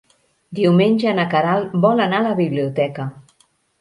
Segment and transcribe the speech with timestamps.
[0.59, 3.07] Diumenge na Queralt vol anar a la biblioteca.